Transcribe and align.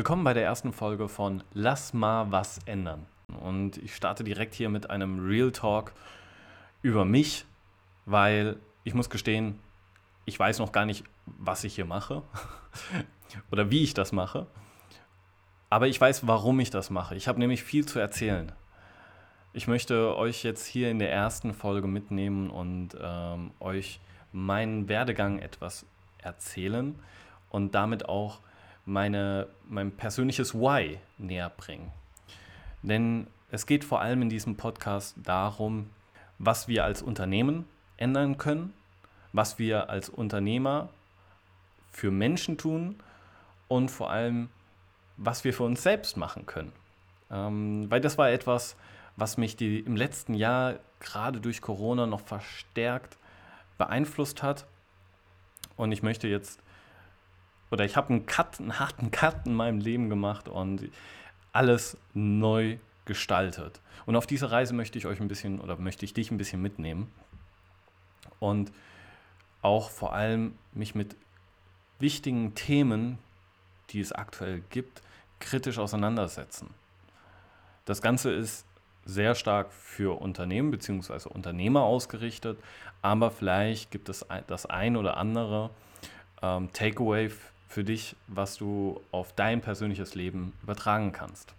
Willkommen 0.00 0.24
bei 0.24 0.32
der 0.32 0.44
ersten 0.44 0.72
Folge 0.72 1.10
von 1.10 1.44
Lass 1.52 1.92
mal 1.92 2.32
was 2.32 2.58
ändern. 2.64 3.04
Und 3.38 3.76
ich 3.76 3.94
starte 3.94 4.24
direkt 4.24 4.54
hier 4.54 4.70
mit 4.70 4.88
einem 4.88 5.26
Real 5.26 5.52
Talk 5.52 5.92
über 6.80 7.04
mich, 7.04 7.44
weil 8.06 8.56
ich 8.82 8.94
muss 8.94 9.10
gestehen, 9.10 9.58
ich 10.24 10.40
weiß 10.40 10.58
noch 10.58 10.72
gar 10.72 10.86
nicht, 10.86 11.04
was 11.26 11.64
ich 11.64 11.74
hier 11.74 11.84
mache 11.84 12.22
oder 13.52 13.70
wie 13.70 13.82
ich 13.82 13.92
das 13.92 14.10
mache. 14.10 14.46
Aber 15.68 15.86
ich 15.86 16.00
weiß, 16.00 16.26
warum 16.26 16.60
ich 16.60 16.70
das 16.70 16.88
mache. 16.88 17.14
Ich 17.14 17.28
habe 17.28 17.38
nämlich 17.38 17.62
viel 17.62 17.84
zu 17.84 17.98
erzählen. 17.98 18.52
Ich 19.52 19.68
möchte 19.68 20.16
euch 20.16 20.44
jetzt 20.44 20.64
hier 20.64 20.90
in 20.90 20.98
der 20.98 21.12
ersten 21.12 21.52
Folge 21.52 21.88
mitnehmen 21.88 22.48
und 22.48 22.96
ähm, 22.98 23.50
euch 23.60 24.00
meinen 24.32 24.88
Werdegang 24.88 25.40
etwas 25.40 25.84
erzählen 26.22 26.98
und 27.50 27.74
damit 27.74 28.08
auch 28.08 28.40
meine, 28.84 29.48
mein 29.68 29.92
persönliches 29.92 30.54
Why 30.54 30.98
näher 31.18 31.50
bringen. 31.50 31.92
Denn 32.82 33.26
es 33.50 33.66
geht 33.66 33.84
vor 33.84 34.00
allem 34.00 34.22
in 34.22 34.28
diesem 34.28 34.56
Podcast 34.56 35.16
darum, 35.22 35.90
was 36.38 36.68
wir 36.68 36.84
als 36.84 37.02
Unternehmen 37.02 37.66
ändern 37.96 38.38
können, 38.38 38.72
was 39.32 39.58
wir 39.58 39.90
als 39.90 40.08
Unternehmer 40.08 40.88
für 41.92 42.10
Menschen 42.10 42.56
tun 42.56 42.96
und 43.68 43.90
vor 43.90 44.10
allem, 44.10 44.48
was 45.16 45.44
wir 45.44 45.52
für 45.52 45.64
uns 45.64 45.82
selbst 45.82 46.16
machen 46.16 46.46
können. 46.46 46.72
Ähm, 47.30 47.90
weil 47.90 48.00
das 48.00 48.18
war 48.18 48.30
etwas, 48.30 48.76
was 49.16 49.36
mich 49.36 49.56
die, 49.56 49.80
im 49.80 49.96
letzten 49.96 50.34
Jahr 50.34 50.76
gerade 51.00 51.40
durch 51.40 51.60
Corona 51.60 52.06
noch 52.06 52.20
verstärkt 52.20 53.18
beeinflusst 53.78 54.42
hat. 54.42 54.66
Und 55.76 55.92
ich 55.92 56.02
möchte 56.02 56.28
jetzt, 56.28 56.60
oder 57.70 57.84
ich 57.84 57.96
habe 57.96 58.10
einen 58.10 58.26
Cut, 58.26 58.60
einen 58.60 58.78
harten 58.78 59.10
Cut 59.10 59.46
in 59.46 59.54
meinem 59.54 59.80
Leben 59.80 60.08
gemacht 60.08 60.48
und 60.48 60.90
alles 61.52 61.96
neu 62.14 62.78
gestaltet. 63.04 63.80
Und 64.06 64.16
auf 64.16 64.26
diese 64.26 64.50
Reise 64.50 64.74
möchte 64.74 64.98
ich 64.98 65.06
euch 65.06 65.20
ein 65.20 65.28
bisschen 65.28 65.60
oder 65.60 65.76
möchte 65.76 66.04
ich 66.04 66.14
dich 66.14 66.30
ein 66.30 66.38
bisschen 66.38 66.62
mitnehmen. 66.62 67.10
Und 68.38 68.72
auch 69.62 69.90
vor 69.90 70.14
allem 70.14 70.54
mich 70.72 70.94
mit 70.94 71.16
wichtigen 71.98 72.54
Themen, 72.54 73.18
die 73.90 74.00
es 74.00 74.12
aktuell 74.12 74.62
gibt, 74.70 75.02
kritisch 75.38 75.78
auseinandersetzen. 75.78 76.70
Das 77.84 78.00
Ganze 78.02 78.32
ist 78.32 78.64
sehr 79.04 79.34
stark 79.34 79.72
für 79.72 80.20
Unternehmen 80.20 80.70
bzw. 80.70 81.28
Unternehmer 81.28 81.82
ausgerichtet, 81.82 82.58
aber 83.02 83.30
vielleicht 83.30 83.90
gibt 83.90 84.08
es 84.08 84.24
das 84.46 84.66
ein 84.66 84.96
oder 84.96 85.16
andere 85.16 85.70
ähm, 86.42 86.72
Takeaway 86.72 87.30
für 87.70 87.84
dich, 87.84 88.16
was 88.26 88.56
du 88.56 89.00
auf 89.12 89.32
dein 89.32 89.60
persönliches 89.60 90.16
Leben 90.16 90.52
übertragen 90.60 91.12
kannst. 91.12 91.54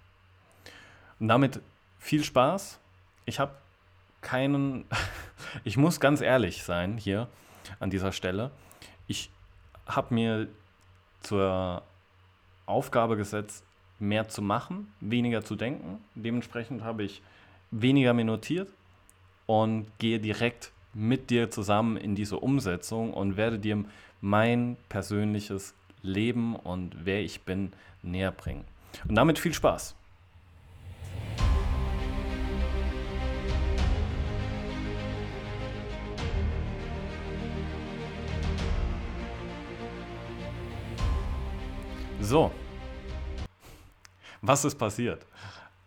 Und 1.22 1.30
damit 1.30 1.62
viel 2.00 2.22
Spaß. 2.24 2.80
Ich 3.26 3.40
habe 3.40 3.54
keinen, 4.20 4.84
ich 5.64 5.78
muss 5.78 6.02
ganz 6.02 6.20
ehrlich 6.20 6.64
sein 6.64 6.98
hier 6.98 7.30
an 7.80 7.90
dieser 7.90 8.12
Stelle. 8.12 8.52
Ich 9.08 9.32
habe 9.88 10.14
mir 10.14 10.48
zur 11.22 11.82
Aufgabe 12.66 13.16
gesetzt, 13.16 13.64
mehr 13.98 14.28
zu 14.28 14.42
machen, 14.42 14.92
weniger 15.00 15.46
zu 15.46 15.56
denken. 15.56 16.04
Dementsprechend 16.16 16.84
habe 16.84 17.04
ich 17.04 17.22
weniger 17.72 18.14
mir 18.14 18.26
notiert 18.26 18.68
und 19.46 19.88
gehe 19.98 20.20
direkt 20.20 20.74
mit 20.94 21.30
dir 21.30 21.50
zusammen 21.50 21.96
in 21.96 22.16
diese 22.16 22.38
Umsetzung 22.38 23.14
und 23.14 23.38
werde 23.38 23.60
dir 23.60 23.86
mein 24.20 24.76
persönliches 24.90 25.74
Leben 26.02 26.56
und 26.56 27.06
wer 27.06 27.22
ich 27.22 27.42
bin 27.42 27.72
näher 28.02 28.32
bringen. 28.32 28.66
Und 29.08 29.16
damit 29.16 29.40
viel 29.40 29.54
Spaß. 29.54 29.96
So, 42.20 42.52
was 44.42 44.64
ist 44.64 44.76
passiert? 44.76 45.26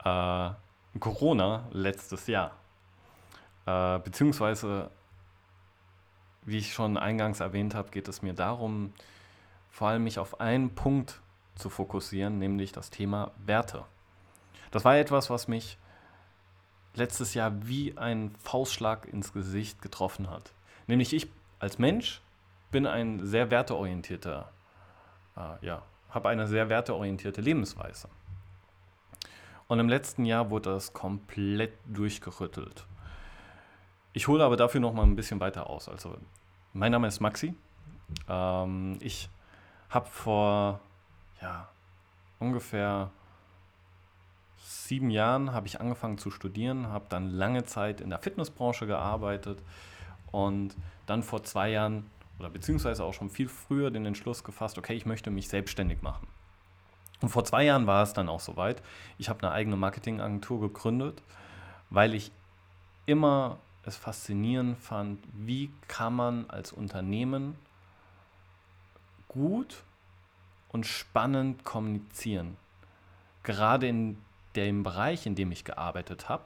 Äh, 0.05 0.51
Corona 0.99 1.67
letztes 1.73 2.27
Jahr. 2.27 2.53
Äh, 3.67 3.99
beziehungsweise, 4.01 4.91
wie 6.43 6.59
ich 6.59 6.73
schon 6.73 6.97
eingangs 6.97 7.41
erwähnt 7.41 7.75
habe, 7.75 7.91
geht 7.91 8.09
es 8.09 8.21
mir 8.21 8.35
darum, 8.35 8.93
vor 9.75 9.89
allem 9.89 10.05
mich 10.05 10.21
auf 10.21 10.41
einen 10.41 10.77
Punkt 10.77 11.21
zu 11.57 11.69
fokussieren, 11.69 12.39
nämlich 12.39 12.71
das 12.71 12.91
Thema 12.91 13.33
Werte. 13.45 13.85
Das 14.71 14.85
war 14.85 14.97
etwas, 14.97 15.31
was 15.31 15.49
mich 15.49 15.79
letztes 16.95 17.35
Jahr 17.35 17.67
wie 17.67 17.99
ein 17.99 18.37
Faustschlag 18.39 19.09
ins 19.13 19.33
Gesicht 19.33 19.83
getroffen 19.83 20.31
hat. 20.31 20.53
Nämlich 20.87 21.13
ich 21.13 21.27
als 21.59 21.81
Mensch 21.81 22.23
bin 22.71 22.87
ein 22.87 23.27
sehr 23.27 23.51
werteorientierter, 23.51 24.53
äh, 25.37 25.67
ja, 25.67 25.83
habe 26.09 26.29
eine 26.29 26.47
sehr 26.47 26.69
werteorientierte 26.69 27.41
Lebensweise. 27.41 28.09
Und 29.67 29.81
im 29.81 29.89
letzten 29.89 30.25
Jahr 30.25 30.51
wurde 30.51 30.71
das 30.71 30.93
komplett 30.93 31.73
durchgerüttelt. 31.87 32.87
Ich 34.13 34.29
hole 34.29 34.45
aber 34.45 34.57
dafür 34.57 34.81
noch 34.81 34.93
mal 34.93 35.03
ein 35.03 35.17
bisschen 35.17 35.41
weiter 35.41 35.69
aus. 35.69 35.89
Also, 35.89 36.17
mein 36.73 36.93
Name 36.93 37.09
ist 37.09 37.19
Maxi. 37.19 37.57
Ähm, 38.29 38.99
ich 39.01 39.29
habe 39.95 40.09
vor 40.09 40.81
ja, 41.41 41.69
ungefähr 42.39 43.11
sieben 44.59 45.11
Jahren 45.11 45.53
habe 45.53 45.67
ich 45.67 45.81
angefangen 45.81 46.19
zu 46.19 46.31
studieren, 46.31 46.89
habe 46.89 47.07
dann 47.09 47.31
lange 47.31 47.65
Zeit 47.65 48.01
in 48.01 48.11
der 48.11 48.19
Fitnessbranche 48.19 48.87
gearbeitet 48.87 49.63
und 50.31 50.77
dann 51.07 51.23
vor 51.23 51.45
zwei 51.45 51.71
Jahren 51.71 52.11
oder 52.39 52.51
beziehungsweise 52.51 53.05
auch 53.05 53.15
schon 53.15 53.31
viel 53.31 53.49
früher 53.49 53.91
den 53.91 54.07
Entschluss 54.07 54.43
gefasst, 54.43 54.79
okay, 54.79 54.95
ich 54.95 55.07
möchte 55.07 55.31
mich 55.31 55.49
selbstständig 55.49 56.03
machen. 56.03 56.27
Und 57.21 57.29
vor 57.29 57.45
zwei 57.45 57.65
Jahren 57.65 57.87
war 57.87 58.03
es 58.03 58.13
dann 58.13 58.29
auch 58.29 58.41
soweit. 58.41 58.83
Ich 59.19 59.29
habe 59.29 59.41
eine 59.43 59.53
eigene 59.53 59.77
Marketingagentur 59.77 60.61
gegründet, 60.61 61.23
weil 61.91 62.15
ich 62.15 62.33
immer 63.07 63.59
es 63.85 63.97
faszinierend 63.97 64.79
fand, 64.79 65.21
wie 65.33 65.71
kann 65.89 66.15
man 66.15 66.51
als 66.51 66.73
Unternehmen 66.73 67.57
gut 69.35 69.83
und 70.69 70.87
spannend 70.87 71.65
kommunizieren. 71.65 72.57
Gerade 73.43 73.89
in 73.89 74.17
dem 74.57 74.83
Bereich, 74.83 75.27
in 75.27 75.35
dem 75.35 75.53
ich 75.53 75.65
gearbeitet 75.65 76.29
habe, 76.29 76.45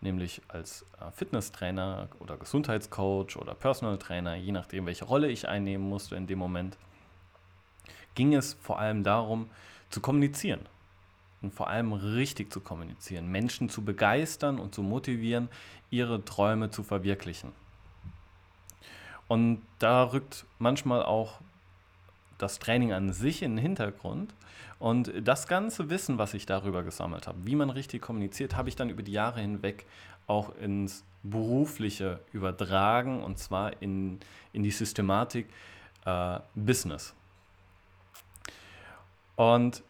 nämlich 0.00 0.42
als 0.48 0.84
äh, 1.00 1.10
Fitnesstrainer 1.12 2.08
oder 2.18 2.36
Gesundheitscoach 2.36 3.36
oder 3.36 3.54
Personal 3.54 3.98
Trainer, 3.98 4.34
je 4.34 4.52
nachdem, 4.52 4.86
welche 4.86 5.04
Rolle 5.04 5.30
ich 5.30 5.48
einnehmen 5.48 5.88
musste 5.88 6.16
in 6.16 6.26
dem 6.26 6.38
Moment, 6.38 6.76
ging 8.14 8.34
es 8.34 8.54
vor 8.54 8.78
allem 8.78 9.02
darum, 9.04 9.48
zu 9.90 10.00
kommunizieren. 10.00 10.60
Und 11.40 11.54
vor 11.54 11.68
allem 11.68 11.92
richtig 11.92 12.52
zu 12.52 12.60
kommunizieren, 12.60 13.28
Menschen 13.28 13.68
zu 13.68 13.84
begeistern 13.84 14.58
und 14.58 14.74
zu 14.74 14.82
motivieren, 14.82 15.48
ihre 15.90 16.24
Träume 16.24 16.70
zu 16.70 16.82
verwirklichen. 16.82 17.52
Und 19.28 19.62
da 19.78 20.04
rückt 20.04 20.46
manchmal 20.58 21.02
auch 21.02 21.40
das 22.38 22.58
Training 22.58 22.92
an 22.92 23.12
sich 23.12 23.42
in 23.42 23.56
den 23.56 23.62
Hintergrund. 23.62 24.34
Und 24.78 25.12
das 25.22 25.46
ganze 25.46 25.88
Wissen, 25.90 26.18
was 26.18 26.34
ich 26.34 26.46
darüber 26.46 26.82
gesammelt 26.82 27.26
habe, 27.26 27.38
wie 27.44 27.54
man 27.54 27.70
richtig 27.70 28.02
kommuniziert, 28.02 28.56
habe 28.56 28.68
ich 28.68 28.76
dann 28.76 28.90
über 28.90 29.02
die 29.02 29.12
Jahre 29.12 29.40
hinweg 29.40 29.86
auch 30.26 30.54
ins 30.56 31.04
Berufliche 31.22 32.20
übertragen 32.32 33.22
und 33.22 33.38
zwar 33.38 33.80
in, 33.82 34.20
in 34.52 34.62
die 34.62 34.70
Systematik 34.70 35.48
äh, 36.04 36.38
Business. 36.54 37.14
Und 39.36 39.82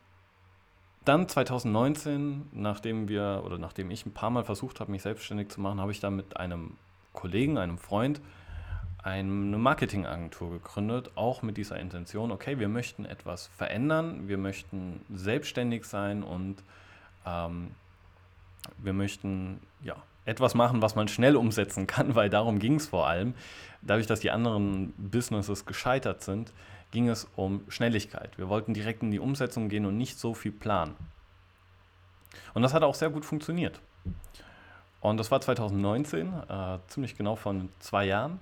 dann 1.05 1.29
2019, 1.29 2.49
nachdem 2.53 3.09
wir 3.09 3.43
oder 3.45 3.59
nachdem 3.59 3.91
ich 3.91 4.07
ein 4.07 4.15
paar 4.15 4.31
Mal 4.31 4.45
versucht 4.45 4.81
habe, 4.81 4.91
mich 4.91 5.03
selbstständig 5.03 5.49
zu 5.51 5.61
machen, 5.61 5.81
habe 5.81 5.93
ich 5.93 6.01
dann 6.01 6.17
mit 6.17 6.37
einem 6.37 6.77
Kollegen, 7.13 7.59
einem 7.59 7.79
Freund, 7.79 8.21
eine 9.05 9.59
Marketingagentur 9.59 10.51
gegründet, 10.51 11.11
auch 11.15 11.43
mit 11.43 11.59
dieser 11.59 11.79
Intention, 11.79 12.33
okay, 12.33 12.59
wir 12.59 12.69
möchten 12.69 13.05
etwas 13.05 13.49
verändern, 13.49 14.29
wir 14.29 14.39
möchten 14.39 15.05
selbstständig 15.15 15.85
sein 15.85 16.23
und 16.23 16.57
ähm, 17.27 17.73
wir 18.79 18.95
möchten 18.95 19.61
ja, 19.83 19.97
etwas 20.25 20.55
machen, 20.55 20.81
was 20.81 20.95
man 20.95 21.09
schnell 21.09 21.37
umsetzen 21.37 21.87
kann, 21.87 22.15
weil 22.15 22.31
darum 22.31 22.59
ging 22.59 22.77
es 22.77 22.89
vor 22.89 23.07
allem. 23.07 23.35
Dadurch, 23.83 24.07
dass 24.07 24.21
die 24.21 24.31
anderen 24.31 24.95
Businesses 24.97 25.67
gescheitert 25.67 26.23
sind, 26.23 26.53
ging 26.91 27.11
es 27.11 27.29
um 27.37 27.61
Schnelligkeit. 27.69 28.39
Wir 28.39 28.49
wollten 28.49 28.73
direkt 28.73 29.03
in 29.03 29.11
die 29.11 29.19
Umsetzung 29.19 29.69
gehen 29.69 29.85
und 29.85 29.99
nicht 29.99 30.19
so 30.19 30.33
viel 30.33 30.53
planen. 30.53 30.97
Und 32.55 32.63
das 32.63 32.73
hat 32.73 32.83
auch 32.83 32.95
sehr 32.95 33.11
gut 33.11 33.27
funktioniert. 33.27 33.81
Und 35.03 35.19
das 35.19 35.31
war 35.31 35.43
2019, 35.43 36.33
äh, 36.49 36.79
ziemlich 36.87 37.19
genau 37.19 37.37
von 37.37 37.69
zwei 37.81 38.07
Jahren. 38.07 38.41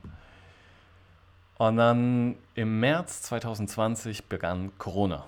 Und 1.62 1.76
dann 1.76 2.35
im 2.56 2.81
März 2.81 3.23
2020 3.23 4.25
begann 4.25 4.76
Corona. 4.79 5.26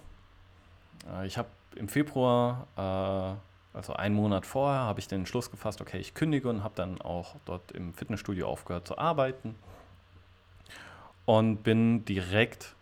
Äh, 1.08 1.28
ich 1.28 1.38
habe 1.38 1.48
im 1.76 1.86
Februar, 1.86 2.66
äh, 2.76 3.76
also 3.76 3.92
einen 3.92 4.16
Monat 4.16 4.44
vorher, 4.44 4.80
habe 4.80 4.98
ich 4.98 5.06
den 5.06 5.20
Entschluss 5.20 5.52
gefasst, 5.52 5.80
okay, 5.80 5.98
ich 5.98 6.12
kündige 6.12 6.48
und 6.48 6.64
habe 6.64 6.74
dann 6.74 7.00
auch 7.00 7.36
dort 7.44 7.70
im 7.70 7.94
Fitnessstudio 7.94 8.48
aufgehört 8.48 8.84
zu 8.84 8.98
arbeiten 8.98 9.54
und 11.24 11.62
bin 11.62 12.04
direkt 12.04 12.74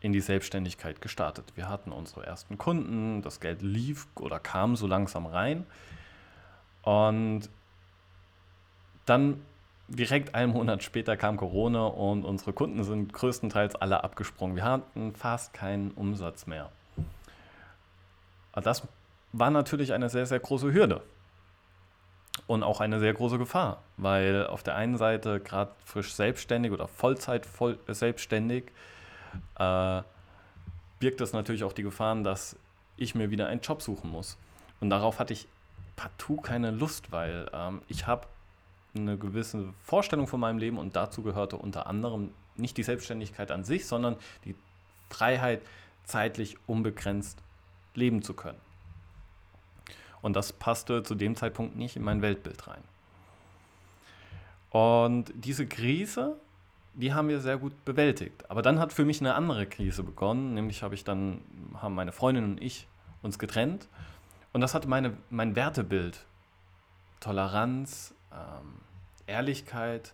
in 0.00 0.12
die 0.12 0.20
Selbstständigkeit 0.20 1.00
gestartet. 1.00 1.50
Wir 1.54 1.70
hatten 1.70 1.92
unsere 1.92 2.26
ersten 2.26 2.58
Kunden, 2.58 3.22
das 3.22 3.40
Geld 3.40 3.62
lief 3.62 4.06
oder 4.16 4.38
kam 4.38 4.76
so 4.76 4.86
langsam 4.86 5.24
rein. 5.24 5.64
Und 6.82 7.48
dann 9.06 9.40
direkt 9.88 10.34
einen 10.34 10.52
Monat 10.52 10.82
später 10.82 11.16
kam 11.16 11.36
Corona 11.36 11.86
und 11.86 12.24
unsere 12.24 12.52
Kunden 12.52 12.82
sind 12.84 13.12
größtenteils 13.12 13.76
alle 13.76 14.02
abgesprungen. 14.02 14.56
Wir 14.56 14.64
hatten 14.64 15.14
fast 15.14 15.52
keinen 15.52 15.92
Umsatz 15.92 16.46
mehr. 16.46 16.70
Das 18.52 18.82
war 19.32 19.50
natürlich 19.50 19.92
eine 19.92 20.08
sehr, 20.08 20.26
sehr 20.26 20.40
große 20.40 20.72
Hürde 20.72 21.02
und 22.46 22.62
auch 22.62 22.80
eine 22.80 23.00
sehr 23.00 23.12
große 23.12 23.38
Gefahr, 23.38 23.82
weil 23.96 24.46
auf 24.46 24.62
der 24.62 24.76
einen 24.76 24.96
Seite 24.96 25.40
gerade 25.40 25.72
frisch 25.84 26.14
selbstständig 26.14 26.72
oder 26.72 26.88
Vollzeit 26.88 27.44
voll, 27.44 27.78
selbstständig 27.88 28.64
äh, 29.58 30.02
birgt 30.98 31.20
das 31.20 31.32
natürlich 31.32 31.64
auch 31.64 31.72
die 31.72 31.82
Gefahren, 31.82 32.24
dass 32.24 32.56
ich 32.96 33.14
mir 33.14 33.30
wieder 33.30 33.48
einen 33.48 33.60
Job 33.60 33.82
suchen 33.82 34.10
muss. 34.10 34.38
Und 34.80 34.90
darauf 34.90 35.18
hatte 35.18 35.32
ich 35.32 35.46
partout 35.96 36.38
keine 36.40 36.70
Lust, 36.70 37.12
weil 37.12 37.50
ähm, 37.52 37.82
ich 37.88 38.06
habe 38.06 38.26
eine 38.96 39.18
gewisse 39.18 39.72
Vorstellung 39.82 40.26
von 40.26 40.40
meinem 40.40 40.58
Leben 40.58 40.78
und 40.78 40.96
dazu 40.96 41.22
gehörte 41.22 41.56
unter 41.56 41.86
anderem 41.86 42.30
nicht 42.56 42.76
die 42.76 42.82
Selbstständigkeit 42.82 43.50
an 43.50 43.64
sich, 43.64 43.86
sondern 43.86 44.16
die 44.44 44.54
Freiheit, 45.10 45.62
zeitlich 46.04 46.56
unbegrenzt 46.66 47.38
leben 47.94 48.22
zu 48.22 48.34
können. 48.34 48.60
Und 50.22 50.34
das 50.34 50.52
passte 50.52 51.02
zu 51.02 51.14
dem 51.14 51.36
Zeitpunkt 51.36 51.76
nicht 51.76 51.96
in 51.96 52.02
mein 52.02 52.22
Weltbild 52.22 52.66
rein. 52.68 52.82
Und 54.70 55.32
diese 55.34 55.66
Krise, 55.66 56.36
die 56.94 57.12
haben 57.12 57.28
wir 57.28 57.40
sehr 57.40 57.58
gut 57.58 57.84
bewältigt. 57.84 58.48
Aber 58.50 58.62
dann 58.62 58.78
hat 58.78 58.92
für 58.92 59.04
mich 59.04 59.20
eine 59.20 59.34
andere 59.34 59.66
Krise 59.66 60.02
begonnen, 60.02 60.54
nämlich 60.54 60.82
habe 60.82 60.94
ich 60.94 61.04
dann, 61.04 61.40
haben 61.80 61.94
meine 61.94 62.12
Freundin 62.12 62.44
und 62.44 62.62
ich 62.62 62.86
uns 63.22 63.38
getrennt. 63.38 63.88
Und 64.52 64.60
das 64.60 64.74
hat 64.74 64.86
meine, 64.86 65.16
mein 65.30 65.56
Wertebild, 65.56 66.24
Toleranz, 67.20 68.14
ähm, 68.32 68.74
Ehrlichkeit, 69.26 70.12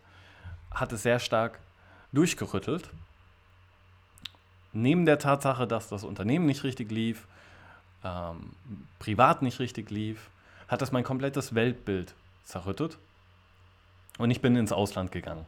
hat 0.71 0.93
es 0.93 1.03
sehr 1.03 1.19
stark 1.19 1.59
durchgerüttelt. 2.13 2.91
Neben 4.73 5.05
der 5.05 5.19
Tatsache, 5.19 5.67
dass 5.67 5.89
das 5.89 6.05
Unternehmen 6.05 6.47
nicht 6.47 6.65
richtig 6.65 6.91
lief, 6.91 7.27
ähm, 8.05 8.53
privat 8.99 9.43
nicht 9.43 9.59
richtig 9.59 9.91
lief, 9.91 10.31
hat 10.69 10.81
das 10.81 10.93
mein 10.93 11.05
komplettes 11.05 11.55
Weltbild 11.55 12.15
zerrüttet. 12.45 12.99
Und 14.19 14.31
ich 14.31 14.41
bin 14.41 14.57
ins 14.57 14.73
Ausland 14.73 15.13
gegangen. 15.13 15.47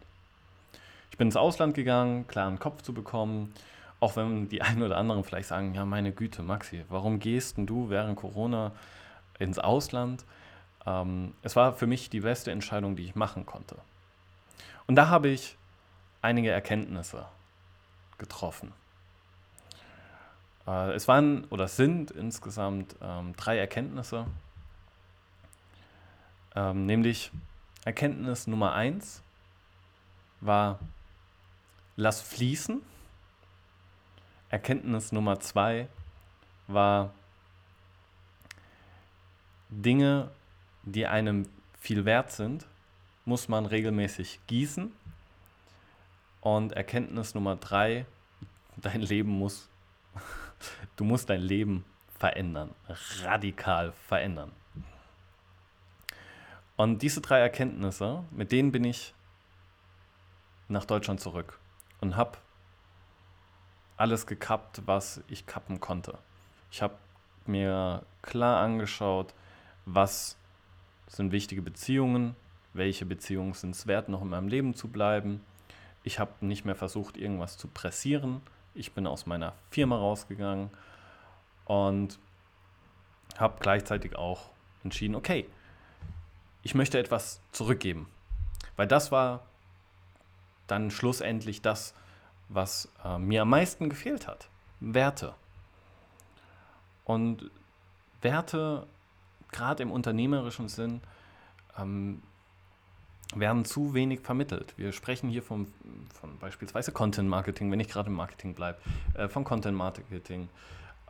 Ich 1.11 1.19
bin 1.19 1.29
ins 1.29 1.37
Ausland 1.37 1.75
gegangen, 1.75 2.27
klaren 2.27 2.59
Kopf 2.59 2.83
zu 2.83 2.93
bekommen, 2.93 3.55
auch 4.01 4.17
wenn 4.17 4.49
die 4.49 4.63
einen 4.63 4.83
oder 4.83 4.99
anderen 4.99 5.25
vielleicht 5.25 5.49
sagen, 5.49 5.75
ja 5.75 5.85
meine 5.85 6.13
Güte, 6.13 6.43
Maxi, 6.43 6.85
warum 6.89 7.21
gehst 7.21 7.57
denn 7.57 7.67
du 7.67 7.89
während 7.89 8.17
Corona 8.17 8.73
ins 9.39 9.59
Ausland? 9.59 10.25
Ähm, 10.87 11.35
es 11.43 11.57
war 11.57 11.75
für 11.75 11.87
mich 11.87 12.11
die 12.11 12.21
beste 12.21 12.51
Entscheidung, 12.51 12.97
die 12.97 13.05
ich 13.05 13.15
machen 13.15 13.47
konnte. 13.47 13.77
Und 14.87 14.97
da 14.97 15.09
habe 15.09 15.29
ich 15.29 15.57
einige 16.23 16.51
Erkenntnisse 16.51 17.27
getroffen. 18.19 18.73
Äh, 20.67 20.93
es 20.93 21.09
waren 21.09 21.45
oder 21.47 21.69
sind 21.69 22.11
insgesamt 22.11 22.97
ähm, 23.01 23.35
drei 23.37 23.59
Erkenntnisse, 23.59 24.27
ähm, 26.55 26.87
nämlich 26.87 27.31
Erkenntnis 27.85 28.47
Nummer 28.47 28.73
eins 28.75 29.23
war, 30.41 30.79
lass 31.97 32.21
fließen. 32.21 32.83
Erkenntnis 34.49 35.13
Nummer 35.13 35.41
zwei 35.41 35.89
war, 36.67 37.13
Dinge, 39.69 40.31
die 40.85 41.07
einem 41.07 41.49
viel 41.79 42.05
wert 42.05 42.33
sind, 42.33 42.67
muss 43.25 43.49
man 43.49 43.67
regelmäßig 43.67 44.41
gießen. 44.47 44.93
Und 46.41 46.73
Erkenntnis 46.73 47.35
Nummer 47.35 47.57
drei, 47.57 48.07
dein 48.77 49.01
Leben 49.01 49.31
muss 49.31 49.69
Du 50.97 51.05
musst 51.05 51.31
dein 51.31 51.41
Leben 51.41 51.85
verändern, 52.19 52.75
radikal 53.23 53.93
verändern. 54.09 54.53
Und 56.77 57.03
diese 57.03 57.21
drei 57.21 57.39
Erkenntnisse, 57.39 58.25
mit 58.31 58.51
denen 58.51 58.73
bin 58.73 58.85
ich 58.85 59.15
nach 60.69 60.85
Deutschland 60.85 61.21
zurück 61.21 61.59
und 62.01 62.17
habe 62.17 62.39
alles 63.97 64.27
gekappt, 64.27 64.83
was 64.87 65.23
ich 65.29 65.47
kappen 65.47 65.79
konnte. 65.79 66.19
Ich 66.71 66.83
habe 66.83 66.97
mir 67.47 68.05
klar 68.23 68.61
angeschaut, 68.61 69.35
was 69.85 70.37
sind 71.07 71.33
wichtige 71.33 71.63
Beziehungen, 71.63 72.37
welche 72.73 73.07
Beziehungen 73.07 73.55
sind 73.55 73.75
es 73.75 73.87
wert, 73.87 74.09
noch 74.09 74.23
in 74.23 74.29
meinem 74.29 74.49
Leben 74.49 74.75
zu 74.75 74.89
bleiben. 74.89 75.41
Ich 76.03 76.19
habe 76.19 76.33
nicht 76.41 76.65
mehr 76.65 76.75
versucht, 76.75 77.17
irgendwas 77.17 77.57
zu 77.57 77.69
pressieren, 77.69 78.43
ich 78.75 78.93
bin 78.93 79.07
aus 79.07 79.27
meiner 79.27 79.55
Firma 79.71 79.97
rausgegangen 79.97 80.71
und 81.65 82.19
habe 83.37 83.57
gleichzeitig 83.61 84.17
auch 84.17 84.51
entschieden, 84.83 85.15
okay, 85.15 85.47
ich 86.63 86.75
möchte 86.75 86.99
etwas 86.99 87.41
zurückgeben. 87.53 88.09
Weil 88.77 88.89
das 88.89 89.13
war 89.13 89.47
dann 90.67 90.91
schlussendlich 90.91 91.63
das, 91.63 91.95
was 92.49 92.89
äh, 93.05 93.19
mir 93.19 93.43
am 93.43 93.51
meisten 93.51 93.89
gefehlt 93.89 94.27
hat. 94.27 94.49
Werte. 94.81 95.35
Und 97.05 97.51
Werte, 98.23 98.87
gerade 99.55 99.83
im 99.83 99.91
unternehmerischen 99.91 100.69
Sinn, 100.69 101.01
ähm, 101.79 102.23
werden 103.35 103.65
zu 103.65 103.95
wenig 103.95 104.21
vermittelt. 104.21 104.75
Wir 104.77 104.93
sprechen 104.93 105.29
hier 105.29 105.43
vom, 105.43 105.67
von 106.13 106.39
beispielsweise 106.39 106.93
Content 106.93 107.29
Marketing, 107.29 107.71
wenn 107.71 107.81
ich 107.81 107.89
gerade 107.89 108.09
im 108.09 108.17
Marketing 108.17 108.55
bleibe, 108.55 108.79
äh, 109.15 109.29
von 109.29 109.45
Content 109.45 109.77
Marketing, 109.77 110.49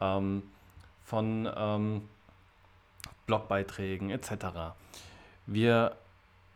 ähm, 0.01 0.43
von 1.05 1.49
ähm, 1.57 2.09
Blogbeiträgen 3.27 4.11
etc. 4.11 4.75
Wir, 5.47 5.97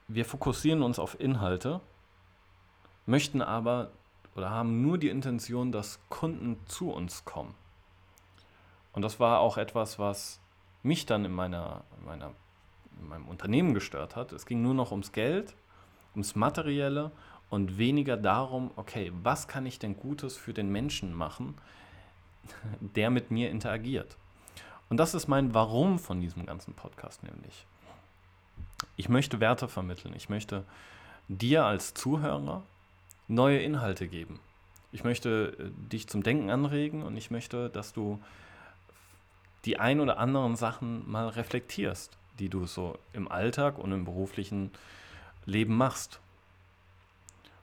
wir 0.06 0.24
fokussieren 0.24 0.82
uns 0.82 0.98
auf 0.98 1.18
Inhalte, 1.20 1.80
möchten 3.06 3.42
aber 3.42 3.90
oder 4.36 4.50
haben 4.50 4.82
nur 4.82 4.98
die 4.98 5.08
Intention, 5.08 5.72
dass 5.72 5.98
Kunden 6.08 6.58
zu 6.66 6.90
uns 6.92 7.24
kommen. 7.24 7.54
Und 8.92 9.02
das 9.02 9.18
war 9.18 9.40
auch 9.40 9.56
etwas, 9.58 9.98
was 9.98 10.38
mich 10.82 11.06
dann 11.06 11.25
in 11.25 11.32
meiner, 11.32 11.82
in 11.99 12.04
meiner 12.04 12.32
in 13.00 13.08
meinem 13.08 13.28
Unternehmen 13.28 13.75
gestört 13.75 14.16
hat. 14.16 14.32
Es 14.32 14.47
ging 14.47 14.62
nur 14.62 14.75
noch 14.75 14.90
ums 14.90 15.12
Geld, 15.12 15.54
ums 16.14 16.35
Materielle 16.35 17.11
und 17.50 17.78
weniger 17.78 18.16
darum, 18.16 18.70
okay, 18.76 19.12
was 19.23 19.49
kann 19.49 19.66
ich 19.66 19.78
denn 19.78 19.97
Gutes 19.97 20.37
für 20.37 20.52
den 20.52 20.70
Menschen 20.70 21.14
machen, 21.14 21.54
der 22.80 23.11
mit 23.11 23.30
mir 23.30 23.50
interagiert. 23.50 24.16
Und 24.88 24.97
das 24.97 25.14
ist 25.14 25.28
mein 25.28 25.54
Warum 25.54 25.99
von 25.99 26.20
diesem 26.20 26.47
ganzen 26.47 26.75
Podcast 26.75 27.23
nämlich. 27.23 27.66
Ich 28.97 29.08
möchte 29.08 29.40
Werte 29.40 29.68
vermitteln. 29.68 30.14
Ich 30.16 30.28
möchte 30.28 30.64
dir 31.28 31.64
als 31.64 31.94
Zuhörer 31.94 32.62
neue 33.26 33.58
Inhalte 33.58 34.08
geben. 34.08 34.40
Ich 34.92 35.04
möchte 35.04 35.54
äh, 35.58 35.90
dich 35.92 36.08
zum 36.08 36.23
Denken 36.23 36.50
anregen 36.50 37.02
und 37.02 37.16
ich 37.16 37.30
möchte, 37.30 37.68
dass 37.68 37.92
du 37.92 38.18
die 39.64 39.78
ein 39.78 40.00
oder 40.00 40.18
anderen 40.18 40.56
Sachen 40.56 41.10
mal 41.10 41.28
reflektierst 41.28 42.18
die 42.38 42.48
du 42.48 42.66
so 42.66 42.98
im 43.12 43.30
Alltag 43.30 43.78
und 43.78 43.92
im 43.92 44.04
beruflichen 44.04 44.70
Leben 45.44 45.76
machst. 45.76 46.20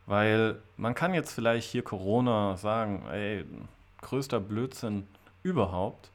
Weil 0.06 0.62
man 0.78 0.94
kann 0.94 1.14
jetzt 1.14 1.32
vielleicht 1.32 1.70
hier 1.70 1.84
Corona 1.84 2.58
sagen, 2.58 3.06
ey, 3.12 3.46
größter 4.02 4.40
Blödsinn 4.40 5.08
überhaupt. 5.44 6.12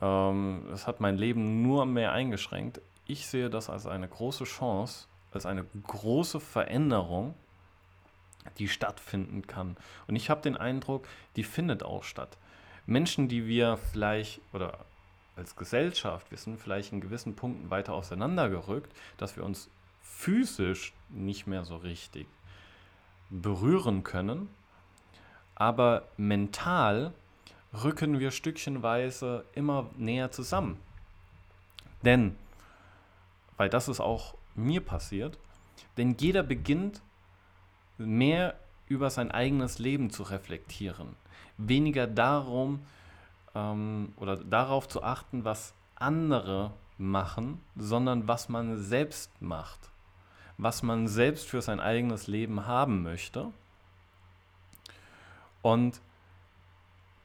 Ähm, 0.00 0.66
es 0.72 0.86
hat 0.86 1.00
mein 1.00 1.18
Leben 1.18 1.62
nur 1.62 1.84
mehr 1.84 2.12
eingeschränkt. 2.12 2.80
Ich 3.06 3.26
sehe 3.26 3.50
das 3.50 3.68
als 3.68 3.86
eine 3.86 4.08
große 4.08 4.44
Chance, 4.44 5.06
als 5.32 5.44
eine 5.44 5.66
große 5.86 6.40
Veränderung, 6.40 7.34
die 8.58 8.68
stattfinden 8.68 9.46
kann. 9.46 9.76
Und 10.06 10.16
ich 10.16 10.30
habe 10.30 10.40
den 10.40 10.56
Eindruck, 10.56 11.06
die 11.36 11.44
findet 11.44 11.82
auch 11.82 12.04
statt. 12.04 12.38
Menschen, 12.86 13.28
die 13.28 13.46
wir 13.46 13.76
vielleicht, 13.76 14.40
oder 14.52 14.78
als 15.36 15.56
Gesellschaft, 15.56 16.30
wir 16.30 16.38
sind 16.38 16.60
vielleicht 16.60 16.92
in 16.92 17.00
gewissen 17.00 17.34
Punkten 17.34 17.70
weiter 17.70 17.94
auseinandergerückt, 17.94 18.92
dass 19.16 19.36
wir 19.36 19.44
uns 19.44 19.70
physisch 20.00 20.92
nicht 21.08 21.46
mehr 21.46 21.64
so 21.64 21.76
richtig 21.76 22.26
berühren 23.30 24.04
können, 24.04 24.48
aber 25.54 26.08
mental 26.16 27.12
rücken 27.72 28.18
wir 28.18 28.30
stückchenweise 28.30 29.44
immer 29.54 29.88
näher 29.96 30.30
zusammen. 30.30 30.78
Denn, 32.04 32.36
weil 33.56 33.70
das 33.70 33.88
ist 33.88 34.00
auch 34.00 34.34
mir 34.54 34.80
passiert, 34.80 35.38
denn 35.96 36.16
jeder 36.18 36.42
beginnt 36.42 37.00
mehr 37.96 38.58
über 38.92 39.10
sein 39.10 39.30
eigenes 39.30 39.78
Leben 39.78 40.10
zu 40.10 40.22
reflektieren, 40.22 41.16
weniger 41.56 42.06
darum 42.06 42.84
ähm, 43.54 44.12
oder 44.16 44.36
darauf 44.36 44.86
zu 44.86 45.02
achten, 45.02 45.44
was 45.44 45.74
andere 45.96 46.72
machen, 46.98 47.60
sondern 47.74 48.28
was 48.28 48.48
man 48.48 48.78
selbst 48.78 49.40
macht, 49.40 49.80
was 50.58 50.82
man 50.82 51.08
selbst 51.08 51.48
für 51.48 51.62
sein 51.62 51.80
eigenes 51.80 52.26
Leben 52.26 52.66
haben 52.66 53.02
möchte 53.02 53.50
und 55.62 56.00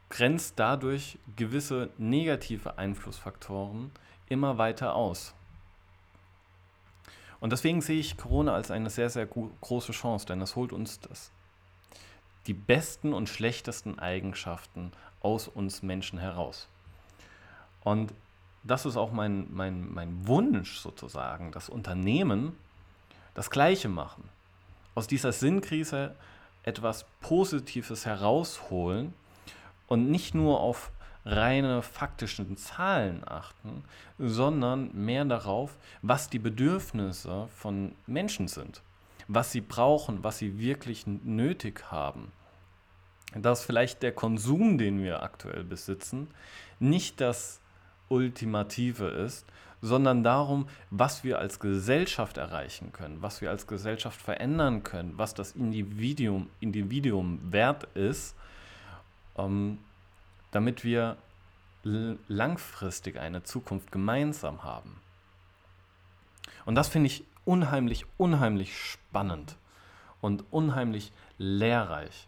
grenzt 0.09 0.53
dadurch 0.57 1.19
gewisse 1.35 1.89
negative 1.97 2.77
Einflussfaktoren 2.77 3.91
immer 4.29 4.57
weiter 4.57 4.95
aus. 4.95 5.33
Und 7.39 7.51
deswegen 7.51 7.81
sehe 7.81 7.99
ich 7.99 8.17
Corona 8.17 8.53
als 8.53 8.71
eine 8.71 8.89
sehr, 8.89 9.09
sehr 9.09 9.27
große 9.27 9.91
Chance, 9.91 10.25
denn 10.25 10.41
es 10.41 10.55
holt 10.55 10.73
uns 10.73 10.99
das. 10.99 11.31
Die 12.47 12.53
besten 12.53 13.13
und 13.13 13.29
schlechtesten 13.29 13.99
Eigenschaften 13.99 14.91
aus 15.21 15.47
uns 15.47 15.83
Menschen 15.83 16.19
heraus. 16.19 16.67
Und 17.83 18.13
das 18.63 18.85
ist 18.85 18.97
auch 18.97 19.11
mein, 19.11 19.47
mein, 19.53 19.93
mein 19.93 20.27
Wunsch 20.27 20.77
sozusagen, 20.77 21.51
dass 21.51 21.69
Unternehmen 21.69 22.55
das 23.33 23.49
Gleiche 23.49 23.89
machen. 23.89 24.29
Aus 24.95 25.07
dieser 25.07 25.31
Sinnkrise 25.31 26.15
etwas 26.63 27.05
Positives 27.21 28.05
herausholen 28.05 29.13
und 29.87 30.09
nicht 30.09 30.33
nur 30.35 30.59
auf 30.59 30.91
reine 31.25 31.81
faktischen 31.81 32.57
Zahlen 32.57 33.21
achten, 33.25 33.83
sondern 34.17 34.91
mehr 34.93 35.25
darauf, 35.25 35.77
was 36.01 36.29
die 36.29 36.39
Bedürfnisse 36.39 37.47
von 37.55 37.93
Menschen 38.05 38.47
sind, 38.47 38.81
was 39.27 39.51
sie 39.51 39.61
brauchen, 39.61 40.23
was 40.23 40.37
sie 40.37 40.59
wirklich 40.59 41.05
nötig 41.07 41.91
haben. 41.91 42.31
Dass 43.35 43.63
vielleicht 43.63 44.03
der 44.03 44.13
Konsum, 44.13 44.77
den 44.77 45.03
wir 45.03 45.21
aktuell 45.21 45.63
besitzen, 45.63 46.27
nicht 46.79 47.19
das 47.19 47.59
Ultimative 48.09 49.07
ist, 49.07 49.45
sondern 49.81 50.23
darum, 50.23 50.67
was 50.89 51.23
wir 51.23 51.39
als 51.39 51.59
Gesellschaft 51.59 52.37
erreichen 52.37 52.91
können, 52.93 53.21
was 53.21 53.41
wir 53.41 53.51
als 53.51 53.67
Gesellschaft 53.67 54.19
verändern 54.19 54.83
können, 54.83 55.17
was 55.17 55.33
das 55.33 55.51
Individuum, 55.51 56.49
Individuum 56.59 57.39
wert 57.51 57.83
ist, 57.95 58.35
ähm, 59.37 59.79
damit 60.51 60.83
wir 60.83 61.17
langfristig 61.83 63.19
eine 63.19 63.43
Zukunft 63.43 63.91
gemeinsam 63.91 64.63
haben. 64.63 64.99
Und 66.65 66.75
das 66.75 66.89
finde 66.89 67.07
ich 67.07 67.23
unheimlich, 67.47 68.05
unheimlich 68.17 68.77
spannend 68.77 69.55
und 70.19 70.43
unheimlich 70.51 71.13
lehrreich, 71.37 72.27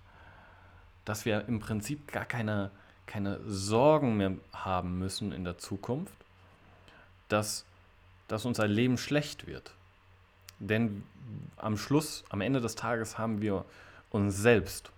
dass 1.03 1.25
wir 1.25 1.47
im 1.47 1.59
Prinzip 1.59 2.11
gar 2.11 2.25
keine, 2.25 2.71
keine 3.05 3.39
Sorgen 3.45 4.17
mehr 4.17 4.35
haben 4.53 4.97
müssen 4.97 5.33
in 5.33 5.43
der 5.43 5.57
Zukunft, 5.57 6.13
dass, 7.27 7.65
dass 8.29 8.45
unser 8.45 8.67
Leben 8.67 8.97
schlecht 8.97 9.45
wird. 9.45 9.73
Denn 10.59 11.03
am 11.57 11.77
Schluss, 11.77 12.23
am 12.29 12.41
Ende 12.41 12.61
des 12.61 12.75
Tages 12.75 13.17
haben 13.17 13.41
wir 13.41 13.65
uns 14.11 14.38
selbst. 14.38 14.91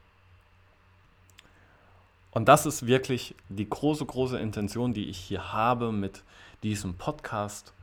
Und 2.29 2.47
das 2.47 2.65
ist 2.65 2.85
wirklich 2.85 3.35
die 3.49 3.69
große, 3.69 4.05
große 4.05 4.39
Intention, 4.39 4.93
die 4.93 5.09
ich 5.09 5.17
hier 5.17 5.51
habe 5.51 5.91
mit 5.91 6.23
diesem 6.63 6.93
Podcast. 6.93 7.73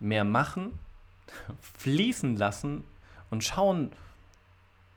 Mehr 0.00 0.24
machen, 0.24 0.78
fließen 1.60 2.36
lassen 2.36 2.84
und 3.30 3.44
schauen, 3.44 3.92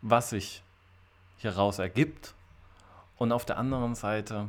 was 0.01 0.31
sich 0.31 0.63
hieraus 1.37 1.79
ergibt. 1.79 2.33
Und 3.17 3.31
auf 3.31 3.45
der 3.45 3.57
anderen 3.57 3.93
Seite 3.93 4.47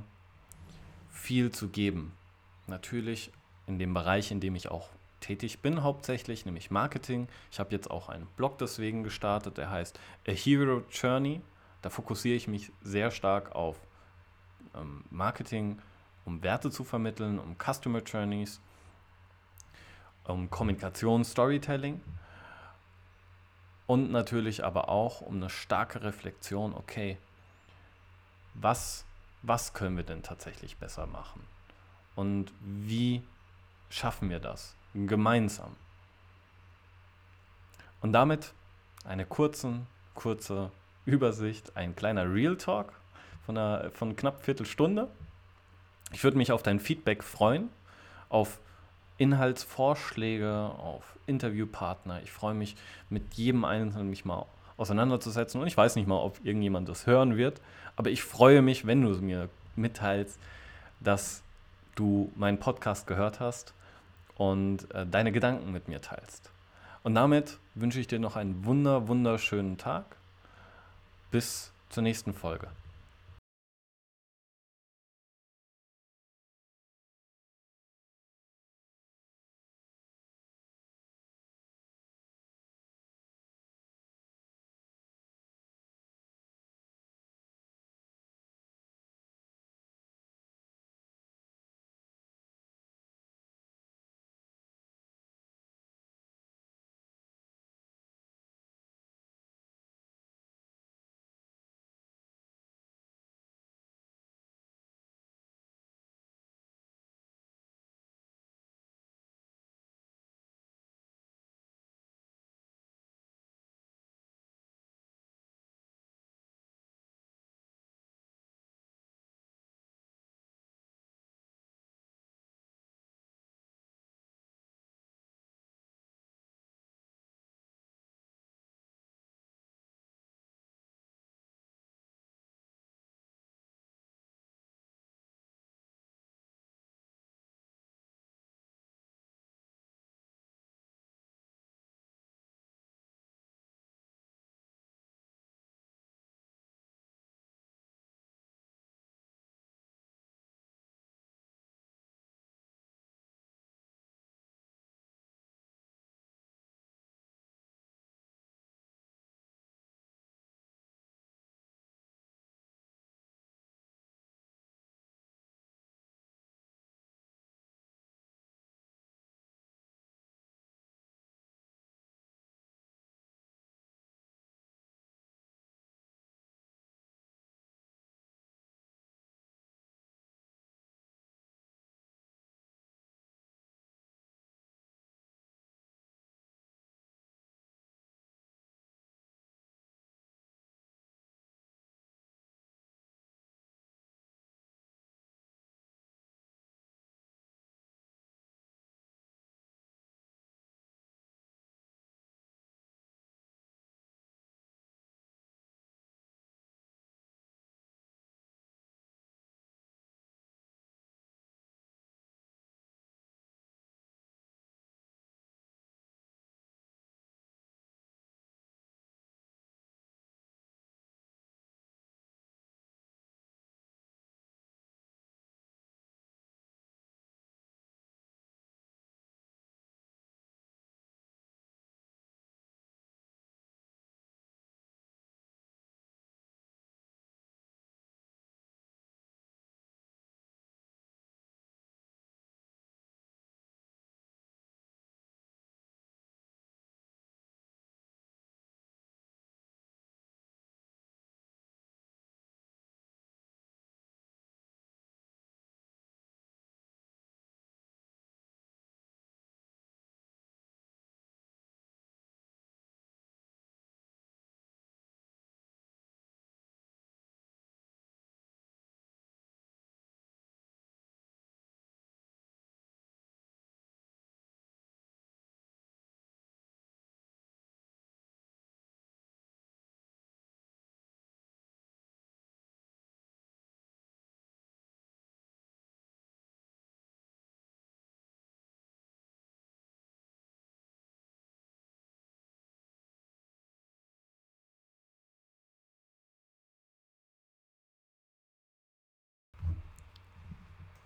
viel 1.10 1.50
zu 1.50 1.68
geben. 1.68 2.12
Natürlich 2.66 3.30
in 3.66 3.78
dem 3.78 3.92
Bereich, 3.92 4.30
in 4.30 4.40
dem 4.40 4.54
ich 4.54 4.70
auch 4.70 4.88
tätig 5.20 5.60
bin, 5.60 5.82
hauptsächlich, 5.82 6.44
nämlich 6.46 6.70
Marketing. 6.70 7.28
Ich 7.50 7.60
habe 7.60 7.70
jetzt 7.72 7.90
auch 7.90 8.08
einen 8.08 8.26
Blog 8.36 8.58
deswegen 8.58 9.04
gestartet, 9.04 9.58
der 9.58 9.70
heißt 9.70 9.98
A 10.26 10.32
Hero 10.32 10.82
Journey. 10.90 11.40
Da 11.80 11.90
fokussiere 11.90 12.36
ich 12.36 12.48
mich 12.48 12.72
sehr 12.82 13.10
stark 13.10 13.54
auf 13.54 13.76
ähm, 14.74 15.04
Marketing, 15.10 15.78
um 16.24 16.42
Werte 16.42 16.70
zu 16.70 16.84
vermitteln, 16.84 17.38
um 17.38 17.56
Customer 17.58 18.02
Journeys, 18.02 18.60
um 20.24 20.50
Kommunikation, 20.50 21.24
Storytelling 21.24 22.00
und 23.86 24.10
natürlich 24.10 24.64
aber 24.64 24.88
auch 24.88 25.20
um 25.20 25.36
eine 25.36 25.50
starke 25.50 26.02
Reflexion, 26.02 26.74
okay, 26.74 27.18
was, 28.54 29.04
was 29.42 29.72
können 29.72 29.96
wir 29.96 30.04
denn 30.04 30.22
tatsächlich 30.22 30.76
besser 30.76 31.06
machen? 31.06 31.46
Und 32.14 32.52
wie 32.60 33.22
schaffen 33.90 34.30
wir 34.30 34.40
das 34.40 34.74
gemeinsam? 34.94 35.76
Und 38.00 38.12
damit 38.12 38.52
eine 39.04 39.24
kurze, 39.24 39.80
kurze 40.14 40.70
Übersicht, 41.04 41.76
ein 41.76 41.96
kleiner 41.96 42.32
Real 42.32 42.56
Talk 42.56 42.92
von, 43.44 43.56
einer, 43.56 43.90
von 43.90 44.14
knapp 44.14 44.44
Viertelstunde. 44.44 45.08
Ich 46.12 46.22
würde 46.22 46.36
mich 46.36 46.52
auf 46.52 46.62
dein 46.62 46.78
Feedback 46.78 47.24
freuen, 47.24 47.70
auf 48.28 48.60
Inhaltsvorschläge, 49.22 50.52
auf 50.52 51.16
Interviewpartner. 51.26 52.20
Ich 52.22 52.32
freue 52.32 52.54
mich, 52.54 52.74
mit 53.08 53.34
jedem 53.34 53.64
Einzelnen 53.64 54.10
mich 54.10 54.24
mal 54.24 54.46
auseinanderzusetzen. 54.76 55.60
Und 55.60 55.68
ich 55.68 55.76
weiß 55.76 55.94
nicht 55.94 56.08
mal, 56.08 56.18
ob 56.18 56.44
irgendjemand 56.44 56.88
das 56.88 57.06
hören 57.06 57.36
wird, 57.36 57.60
aber 57.94 58.10
ich 58.10 58.24
freue 58.24 58.62
mich, 58.62 58.84
wenn 58.84 59.02
du 59.02 59.10
mir 59.20 59.48
mitteilst, 59.76 60.38
dass 60.98 61.42
du 61.94 62.32
meinen 62.34 62.58
Podcast 62.58 63.06
gehört 63.06 63.38
hast 63.38 63.74
und 64.36 64.92
äh, 64.92 65.06
deine 65.06 65.30
Gedanken 65.30 65.70
mit 65.72 65.86
mir 65.86 66.00
teilst. 66.00 66.50
Und 67.04 67.14
damit 67.14 67.58
wünsche 67.74 68.00
ich 68.00 68.08
dir 68.08 68.18
noch 68.18 68.34
einen 68.34 68.64
wunder, 68.64 69.06
wunderschönen 69.06 69.78
Tag. 69.78 70.04
Bis 71.30 71.72
zur 71.90 72.02
nächsten 72.02 72.34
Folge. 72.34 72.68